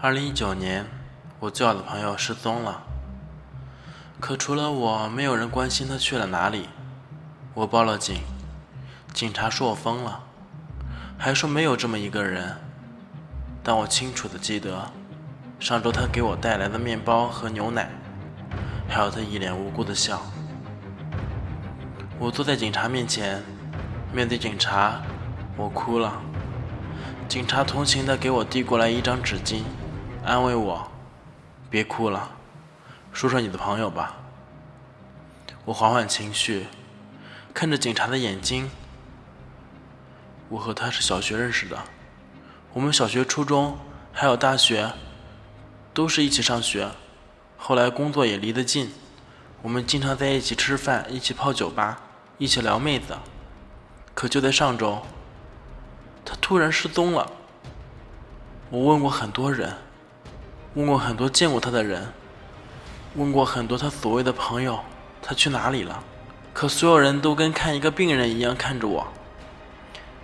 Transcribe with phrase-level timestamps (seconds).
[0.00, 0.86] 二零一九年，
[1.40, 2.84] 我最好的朋友失踪了。
[4.20, 6.68] 可除了我，没有人关心他去了哪里。
[7.52, 8.22] 我报了警，
[9.12, 10.20] 警察说我疯了，
[11.18, 12.58] 还说没有这么一个人。
[13.64, 14.92] 但我清楚的记得，
[15.58, 17.90] 上周他给我带来的面包和牛奶，
[18.88, 20.22] 还有他一脸无辜的笑。
[22.20, 23.42] 我坐在警察面前，
[24.12, 25.02] 面对警察，
[25.56, 26.22] 我哭了。
[27.28, 29.62] 警察同情的给我递过来一张纸巾。
[30.28, 30.86] 安慰我，
[31.70, 32.32] 别哭了，
[33.14, 34.16] 说说你的朋友吧。
[35.64, 36.66] 我缓缓情绪，
[37.54, 38.70] 看着警察的眼睛。
[40.50, 41.78] 我和他是小学认识的，
[42.74, 43.78] 我们小学、初中
[44.12, 44.92] 还有大学，
[45.94, 46.90] 都是一起上学。
[47.56, 48.92] 后来工作也离得近，
[49.62, 52.02] 我们经常在一起吃饭，一起泡酒吧，
[52.36, 53.16] 一起撩妹子。
[54.12, 55.00] 可就在上周，
[56.22, 57.32] 他突然失踪了。
[58.68, 59.74] 我问过很多人。
[60.78, 62.12] 问过很多见过他的人，
[63.16, 64.78] 问过很多他所谓的朋友，
[65.20, 66.04] 他去哪里了？
[66.54, 69.08] 可所有人都跟看一个病人一样看着我。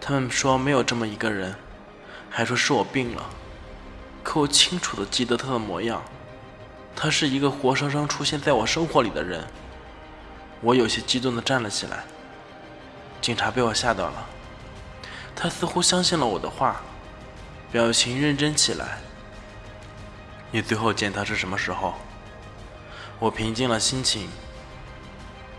[0.00, 1.54] 他们说没有这么一个人，
[2.28, 3.30] 还说是我病了。
[4.24, 6.02] 可我清楚的记得他的模样，
[6.96, 9.44] 他是一个活生生出现在我生活里的人。
[10.62, 12.02] 我有些激动的站了起来。
[13.20, 14.26] 警察被我吓到了，
[15.36, 16.80] 他似乎相信了我的话，
[17.70, 18.98] 表情认真起来。
[20.52, 21.94] 你最后见他是什么时候？
[23.20, 24.28] 我平静了心情。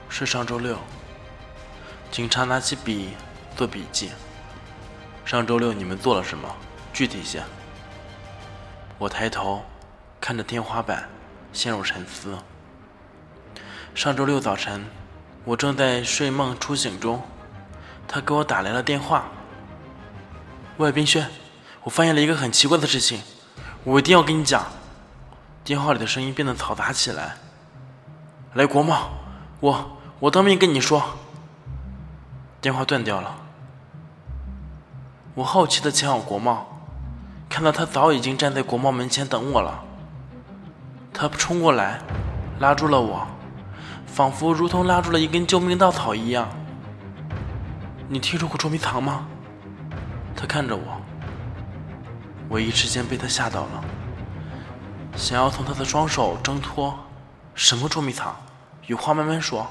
[0.10, 0.78] 是上周六。
[2.12, 3.12] 警察拿起笔
[3.56, 4.12] 做笔记。
[5.24, 6.54] 上周六你们做了什么？
[6.92, 7.42] 具体些。
[8.98, 9.64] 我抬头
[10.20, 11.08] 看着天花板，
[11.54, 12.38] 陷入沉思。
[13.96, 14.86] 上周六早晨，
[15.46, 17.24] 我正在睡梦初醒中，
[18.08, 19.30] 他给我打来了电话。
[20.76, 21.30] 喂，冰轩，
[21.84, 23.22] 我发现了一个很奇怪的事情，
[23.86, 24.66] 我一定要跟你讲。
[25.64, 27.36] 电话里的声音变得嘈杂起来。
[28.54, 29.12] 来，国贸，
[29.60, 31.04] 我我当面跟你说。
[32.60, 33.36] 电话断掉了。
[35.36, 36.68] 我好奇的前往国贸，
[37.48, 39.84] 看到他早已经站在国贸门前等我了。
[41.14, 42.02] 他冲过来，
[42.60, 43.28] 拉住了我，
[44.06, 46.50] 仿佛如同拉住了一根救命稻草一样。
[48.08, 49.26] 你听说过捉迷藏吗？
[50.36, 51.02] 他看着我，
[52.50, 53.84] 我一时间被他吓到了。
[55.22, 56.98] 想要从他的双手挣脱，
[57.54, 58.36] 什么捉迷藏？
[58.88, 59.68] 有话慢慢说。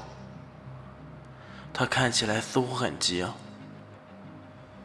[1.73, 3.25] 他看起来似乎很急。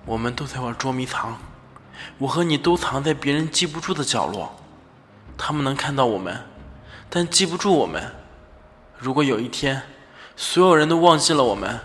[0.04, 1.38] 我们都在玩捉迷藏，
[2.18, 4.56] 我和你都藏在别人记不住的角落，
[5.38, 6.42] 他们能看到我们，
[7.08, 8.12] 但记不住我们。
[8.98, 9.82] 如果有一天，
[10.34, 11.78] 所有人都忘记了我们，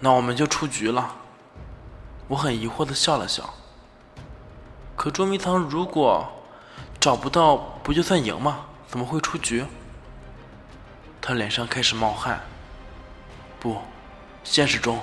[0.00, 1.16] 那我们就出局了。
[2.28, 3.52] 我很疑惑的笑了笑。
[4.96, 6.32] 可捉迷藏如果……
[6.98, 8.66] 找不到不就算赢吗？
[8.88, 9.64] 怎么会出局？
[11.22, 12.40] 他脸上开始冒汗。
[13.60, 13.80] 不，
[14.42, 14.98] 现实中，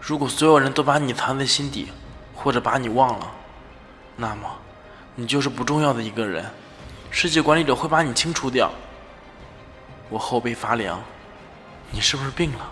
[0.00, 1.88] 如果所有人都把你藏在心底，
[2.32, 3.28] 或者把你忘了，
[4.14, 4.48] 那么
[5.16, 6.48] 你就是不重要的一个人，
[7.10, 8.70] 世界管理者会把你清除掉。
[10.08, 11.02] 我后背发凉，
[11.90, 12.70] 你是不是病了？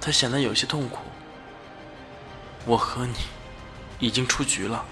[0.00, 1.00] 他显得有些痛苦。
[2.64, 3.16] 我和你
[3.98, 4.82] 已经出局了。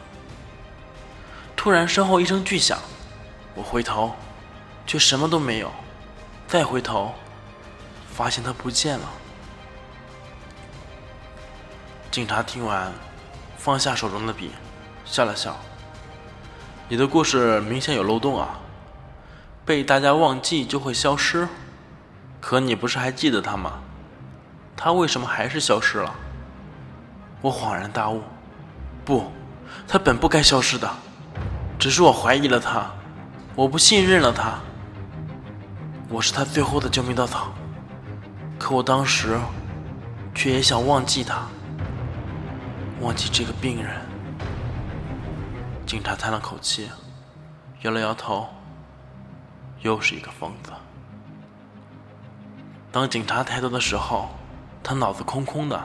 [1.68, 2.78] 突然，身后一声巨响，
[3.54, 4.14] 我回头，
[4.86, 5.70] 却什么都没有。
[6.46, 7.12] 再回头，
[8.10, 9.06] 发现他不见了。
[12.10, 12.90] 警察听完，
[13.58, 14.52] 放下手中的笔，
[15.04, 15.58] 笑了笑
[16.88, 18.60] ：“你的故事明显有漏洞啊，
[19.66, 21.46] 被大家忘记就会消失。
[22.40, 23.80] 可你不是还记得他吗？
[24.74, 26.14] 他为什么还是消失了？”
[27.42, 28.22] 我恍然大悟
[29.04, 29.30] ：“不，
[29.86, 30.90] 他本不该消失的。”
[31.78, 32.90] 只是我怀疑了他，
[33.54, 34.58] 我不信任了他，
[36.08, 37.52] 我是他最后的救命稻草。
[38.58, 39.38] 可我当时
[40.34, 41.46] 却也想忘记他，
[43.00, 43.94] 忘记这个病人。
[45.86, 46.90] 警察叹了口气，
[47.82, 48.48] 摇了摇头，
[49.82, 50.72] 又是一个疯子。
[52.90, 54.30] 当警察抬头的时候，
[54.82, 55.80] 他脑子空空的，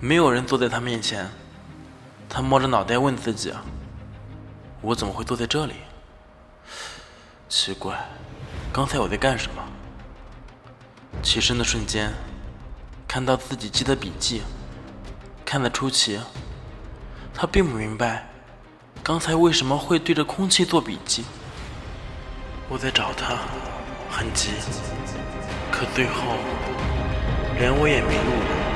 [0.00, 1.28] 没有人坐在他面前。
[2.26, 3.52] 他摸着脑袋问自己。
[4.84, 5.76] 我怎么会坐在这里？
[7.48, 8.06] 奇怪，
[8.70, 9.62] 刚才我在干什么？
[11.22, 12.12] 起身的瞬间，
[13.08, 14.42] 看到自己记的笔记，
[15.42, 16.20] 看得出奇。
[17.32, 18.28] 他并不明白，
[19.02, 21.24] 刚才为什么会对着空气做笔记。
[22.68, 23.38] 我在找他，
[24.10, 24.50] 很急，
[25.72, 26.36] 可最后
[27.58, 28.73] 连我也迷路了。